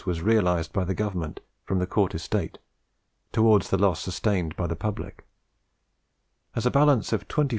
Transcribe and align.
was 0.05 0.21
realised 0.23 0.73
by 0.73 0.83
the 0.83 0.95
Government 0.95 1.39
from 1.63 1.77
the 1.77 1.85
Cort 1.85 2.15
estate 2.15 2.57
towards 3.31 3.69
the 3.69 3.77
loss 3.77 3.99
sustained 4.01 4.55
by 4.55 4.65
the 4.65 4.75
public, 4.75 5.27
as 6.55 6.65
a 6.65 6.71
balance 6.71 7.13
of 7.13 7.27
24,846L. 7.27 7.49